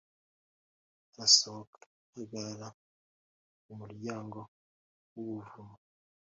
[1.11, 1.79] arasohoka
[2.11, 2.67] ahagarara
[3.65, 4.39] mu muryango
[5.13, 5.75] w’ubuvumo